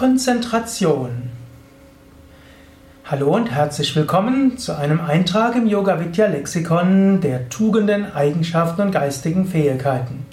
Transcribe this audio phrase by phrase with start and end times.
[0.00, 1.28] Konzentration.
[3.04, 8.92] Hallo und herzlich willkommen zu einem Eintrag im Yoga Vidya Lexikon der Tugenden, Eigenschaften und
[8.92, 10.24] geistigen Fähigkeiten.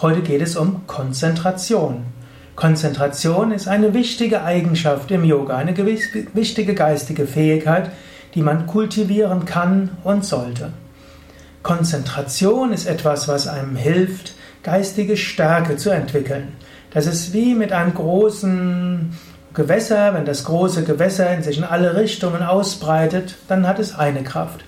[0.00, 2.04] Heute geht es um Konzentration.
[2.54, 7.90] Konzentration ist eine wichtige Eigenschaft im Yoga, eine wichtige geistige Fähigkeit,
[8.36, 10.70] die man kultivieren kann und sollte.
[11.64, 16.52] Konzentration ist etwas, was einem hilft, geistige Stärke zu entwickeln.
[16.90, 19.12] Das ist wie mit einem großen
[19.52, 20.14] Gewässer.
[20.14, 24.64] Wenn das große Gewässer in sich in alle Richtungen ausbreitet, dann hat es eine Kraft.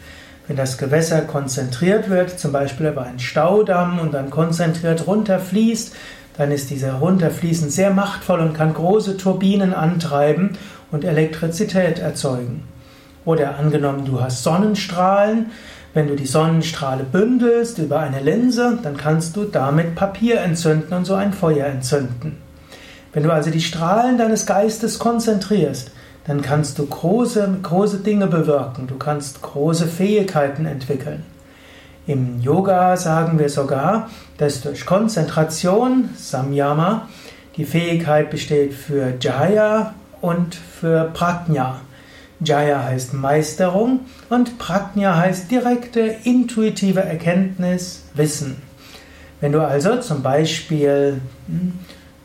[0.46, 5.94] Wenn das Gewässer konzentriert wird, zum Beispiel über einen Staudamm und dann konzentriert runterfließt,
[6.36, 10.58] dann ist dieser Runterfließen sehr machtvoll und kann große Turbinen antreiben
[10.90, 12.64] und Elektrizität erzeugen.
[13.24, 15.52] Oder angenommen, du hast Sonnenstrahlen,
[15.92, 21.04] wenn du die Sonnenstrahle bündelst über eine Linse, dann kannst du damit Papier entzünden und
[21.04, 22.38] so ein Feuer entzünden.
[23.12, 25.90] Wenn du also die Strahlen deines Geistes konzentrierst,
[26.26, 31.24] dann kannst du große, große Dinge bewirken, du kannst große Fähigkeiten entwickeln.
[32.06, 37.08] Im Yoga sagen wir sogar, dass durch Konzentration, Samyama,
[37.56, 41.80] die Fähigkeit besteht für Jaya und für Prajna.
[42.42, 48.56] Jaya heißt Meisterung und Prajna heißt direkte, intuitive Erkenntnis, Wissen.
[49.40, 51.72] Wenn du also zum Beispiel hm,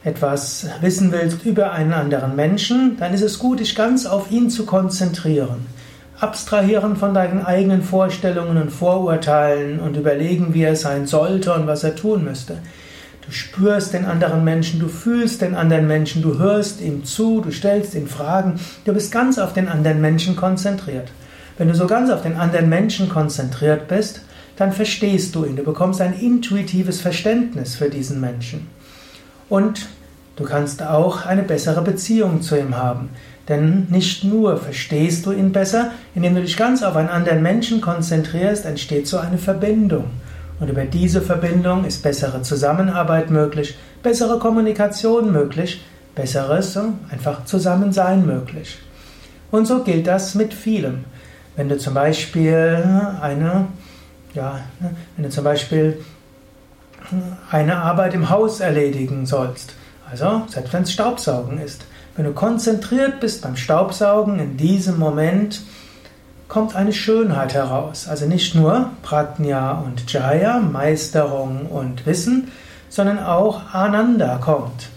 [0.04, 4.50] etwas wissen willst über einen anderen Menschen, dann ist es gut, dich ganz auf ihn
[4.50, 5.66] zu konzentrieren.
[6.20, 11.84] Abstrahieren von deinen eigenen Vorstellungen und Vorurteilen und überlegen, wie er sein sollte und was
[11.84, 12.60] er tun müsste.
[13.26, 17.52] Du spürst den anderen Menschen, du fühlst den anderen Menschen, du hörst ihm zu, du
[17.52, 21.10] stellst ihm Fragen, du bist ganz auf den anderen Menschen konzentriert.
[21.58, 24.22] Wenn du so ganz auf den anderen Menschen konzentriert bist,
[24.58, 28.68] dann verstehst du ihn, du bekommst ein intuitives Verständnis für diesen Menschen.
[29.50, 29.88] Und
[30.36, 33.10] du kannst auch eine bessere Beziehung zu ihm haben.
[33.48, 37.80] Denn nicht nur verstehst du ihn besser, indem du dich ganz auf einen anderen Menschen
[37.80, 40.06] konzentrierst, entsteht so eine Verbindung.
[40.60, 45.84] Und über diese Verbindung ist bessere Zusammenarbeit möglich, bessere Kommunikation möglich,
[46.16, 46.78] besseres
[47.10, 48.80] einfach Zusammensein möglich.
[49.52, 51.06] Und so gilt das mit vielem.
[51.56, 52.84] Wenn du zum Beispiel
[53.22, 53.68] eine,
[54.34, 54.60] ja,
[55.16, 56.00] wenn du zum Beispiel
[57.52, 59.74] eine Arbeit im Haus erledigen sollst,
[60.10, 65.62] also selbst wenn es Staubsaugen ist, wenn du konzentriert bist beim Staubsaugen in diesem Moment,
[66.48, 68.08] kommt eine Schönheit heraus.
[68.08, 72.52] Also nicht nur Pratnya und Jaya, Meisterung und Wissen,
[72.90, 74.90] sondern auch Ananda kommt.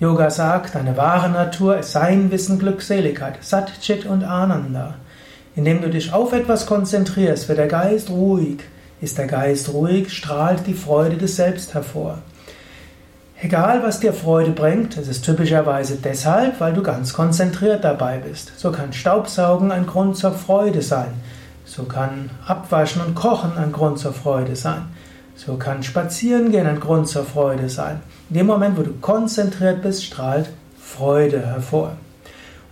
[0.00, 4.94] Yoga sagt, deine wahre Natur ist Sein, Wissen, Glückseligkeit, Sat, Chit und Ananda.
[5.56, 8.58] Indem du dich auf etwas konzentrierst, wird der Geist ruhig.
[9.00, 12.18] Ist der Geist ruhig, strahlt die Freude des Selbst hervor.
[13.42, 18.52] Egal, was dir Freude bringt, es ist typischerweise deshalb, weil du ganz konzentriert dabei bist.
[18.56, 21.12] So kann Staubsaugen ein Grund zur Freude sein.
[21.64, 24.82] So kann Abwaschen und Kochen ein Grund zur Freude sein.
[25.34, 28.00] So kann Spazierengehen ein Grund zur Freude sein.
[28.30, 31.96] In dem Moment, wo du konzentriert bist, strahlt Freude hervor.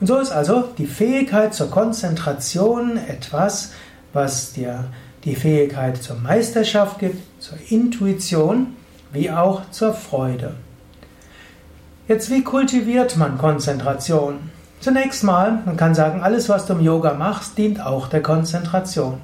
[0.01, 3.73] Und so ist also die Fähigkeit zur Konzentration etwas,
[4.13, 4.85] was dir
[5.25, 8.77] die Fähigkeit zur Meisterschaft gibt, zur Intuition
[9.13, 10.55] wie auch zur Freude.
[12.09, 14.51] Jetzt, wie kultiviert man Konzentration?
[14.81, 19.21] Zunächst mal, man kann sagen, alles, was du im Yoga machst, dient auch der Konzentration.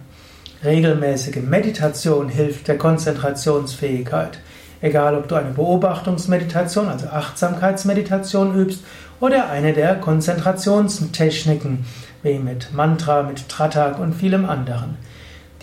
[0.63, 4.39] Regelmäßige Meditation hilft der Konzentrationsfähigkeit.
[4.81, 8.85] Egal, ob du eine Beobachtungsmeditation, also Achtsamkeitsmeditation übst
[9.19, 11.85] oder eine der Konzentrationstechniken,
[12.23, 14.97] wie mit Mantra, mit Tratak und vielem anderen.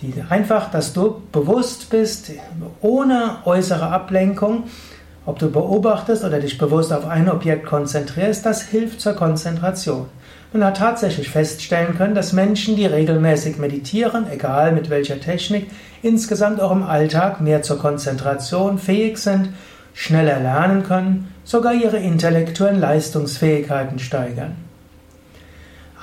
[0.02, 2.30] Die, einfach, dass du bewusst bist,
[2.82, 4.64] ohne äußere Ablenkung,
[5.24, 10.06] ob du beobachtest oder dich bewusst auf ein Objekt konzentrierst, das hilft zur Konzentration.
[10.52, 15.70] Man hat tatsächlich feststellen können, dass Menschen, die regelmäßig meditieren, egal mit welcher Technik,
[16.02, 19.50] insgesamt auch im Alltag mehr zur Konzentration fähig sind,
[19.92, 24.65] schneller lernen können, sogar ihre intellektuellen Leistungsfähigkeiten steigern.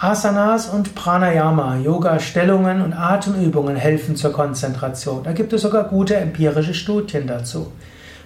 [0.03, 5.23] Asanas und Pranayama, Yoga-Stellungen und Atemübungen helfen zur Konzentration.
[5.23, 7.71] Da gibt es sogar gute empirische Studien dazu.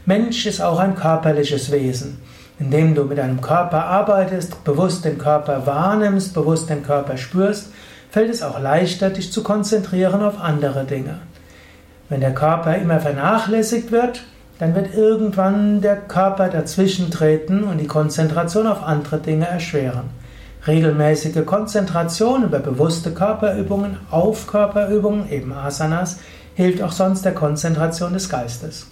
[0.04, 2.18] Mensch ist auch ein körperliches Wesen.
[2.58, 7.68] Indem du mit deinem Körper arbeitest, bewusst den Körper wahrnimmst, bewusst den Körper spürst,
[8.10, 11.20] fällt es auch leichter, dich zu konzentrieren auf andere Dinge.
[12.10, 14.24] Wenn der Körper immer vernachlässigt wird,
[14.58, 20.10] dann wird irgendwann der Körper dazwischen treten und die Konzentration auf andere Dinge erschweren.
[20.68, 26.18] Regelmäßige Konzentration über bewusste Körperübungen auf Körperübungen, eben Asanas,
[26.56, 28.88] hilft auch sonst der Konzentration des Geistes.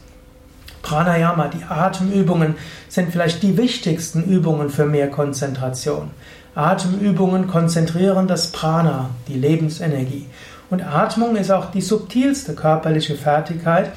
[0.83, 2.56] Pranayama, die Atemübungen,
[2.88, 6.12] sind vielleicht die wichtigsten Übungen für mehr Konzentration.
[6.54, 10.27] Atemübungen konzentrieren das Prana, die Lebensenergie.
[10.69, 13.92] Und Atmung ist auch die subtilste körperliche Fertigkeit,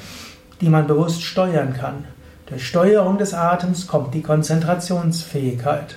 [0.59, 2.03] die man bewusst steuern kann.
[2.47, 5.95] Durch Steuerung des Atems kommt die Konzentrationsfähigkeit.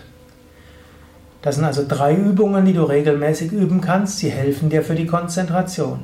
[1.42, 4.18] Das sind also drei Übungen, die du regelmäßig üben kannst.
[4.18, 6.00] Sie helfen dir für die Konzentration.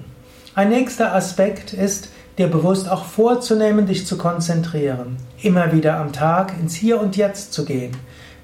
[0.55, 2.09] Ein nächster Aspekt ist,
[2.39, 5.17] dir bewusst auch vorzunehmen, dich zu konzentrieren.
[5.41, 7.93] Immer wieder am Tag ins Hier und Jetzt zu gehen.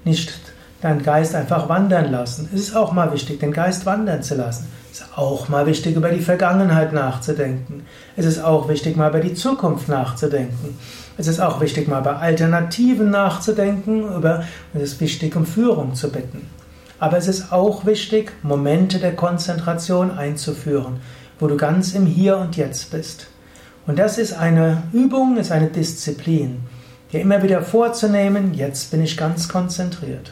[0.05, 0.33] Nicht
[0.81, 2.49] deinen Geist einfach wandern lassen.
[2.53, 4.67] Es ist auch mal wichtig, den Geist wandern zu lassen.
[4.91, 7.85] Es ist auch mal wichtig, über die Vergangenheit nachzudenken.
[8.15, 10.77] Es ist auch wichtig, mal über die Zukunft nachzudenken.
[11.17, 14.15] Es ist auch wichtig, mal über Alternativen nachzudenken.
[14.15, 14.43] Über,
[14.73, 16.54] es ist wichtig, um Führung zu bitten.
[16.99, 21.01] Aber es ist auch wichtig, Momente der Konzentration einzuführen,
[21.39, 23.27] wo du ganz im Hier und Jetzt bist.
[23.85, 26.63] Und das ist eine Übung, ist eine Disziplin,
[27.11, 30.31] dir immer wieder vorzunehmen, jetzt bin ich ganz konzentriert.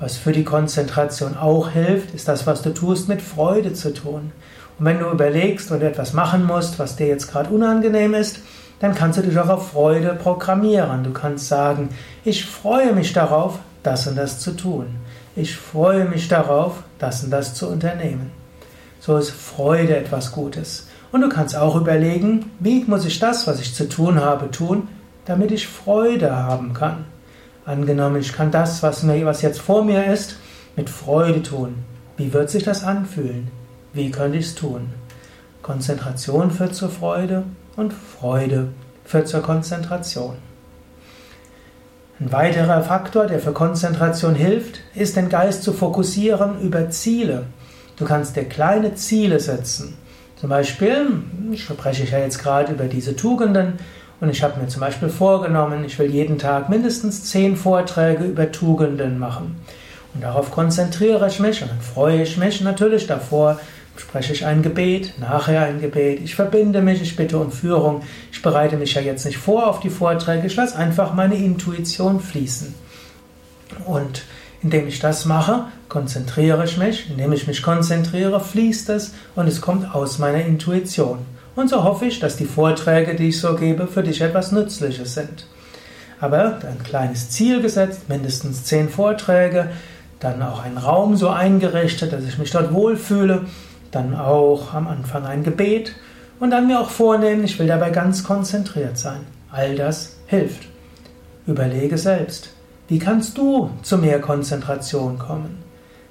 [0.00, 4.32] Was für die Konzentration auch hilft, ist das, was du tust, mit Freude zu tun.
[4.78, 8.40] Und wenn du überlegst oder etwas machen musst, was dir jetzt gerade unangenehm ist,
[8.80, 11.04] dann kannst du dich auch auf Freude programmieren.
[11.04, 11.90] Du kannst sagen,
[12.24, 14.99] ich freue mich darauf, das und das zu tun
[15.36, 18.32] ich freue mich darauf, das und das zu unternehmen.
[18.98, 20.88] So ist Freude etwas Gutes.
[21.12, 24.88] Und du kannst auch überlegen, wie muss ich das, was ich zu tun habe, tun,
[25.24, 27.04] damit ich Freude haben kann.
[27.64, 30.36] Angenommen, ich kann das, was, mir, was jetzt vor mir ist,
[30.76, 31.76] mit Freude tun.
[32.16, 33.48] Wie wird sich das anfühlen?
[33.92, 34.90] Wie könnte ich es tun?
[35.62, 37.44] Konzentration führt zur Freude
[37.76, 38.68] und Freude
[39.04, 40.36] führt zur Konzentration.
[42.20, 47.44] Ein weiterer Faktor, der für Konzentration hilft, ist den Geist zu fokussieren über Ziele.
[47.96, 49.96] Du kannst dir kleine Ziele setzen.
[50.36, 53.78] Zum Beispiel, ich spreche ja jetzt gerade über diese Tugenden
[54.20, 58.52] und ich habe mir zum Beispiel vorgenommen, ich will jeden Tag mindestens zehn Vorträge über
[58.52, 59.58] Tugenden machen.
[60.12, 63.58] Und darauf konzentriere ich mich und dann freue ich mich natürlich davor,
[63.96, 68.02] spreche ich ein Gebet, nachher ein Gebet, ich verbinde mich, ich bitte um Führung,
[68.32, 72.20] ich bereite mich ja jetzt nicht vor auf die Vorträge, ich lasse einfach meine Intuition
[72.20, 72.74] fließen.
[73.86, 74.22] Und
[74.62, 79.60] indem ich das mache, konzentriere ich mich, indem ich mich konzentriere, fließt es und es
[79.60, 81.18] kommt aus meiner Intuition.
[81.56, 85.14] Und so hoffe ich, dass die Vorträge, die ich so gebe, für dich etwas Nützliches
[85.14, 85.46] sind.
[86.20, 89.70] Aber ein kleines Ziel gesetzt, mindestens zehn Vorträge,
[90.20, 93.46] dann auch einen Raum so eingerichtet, dass ich mich dort wohlfühle
[93.90, 95.94] dann auch am Anfang ein Gebet
[96.38, 99.20] und dann mir auch vornehmen, ich will dabei ganz konzentriert sein.
[99.50, 100.68] All das hilft.
[101.46, 102.50] Überlege selbst,
[102.88, 105.62] wie kannst du zu mehr Konzentration kommen?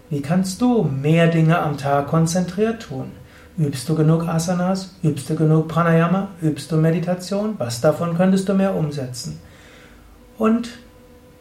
[0.09, 3.11] Wie kannst du mehr Dinge am Tag konzentriert tun?
[3.57, 4.95] Übst du genug Asanas?
[5.03, 6.29] Übst du genug Pranayama?
[6.41, 7.55] Übst du Meditation?
[7.57, 9.39] Was davon könntest du mehr umsetzen?
[10.37, 10.69] Und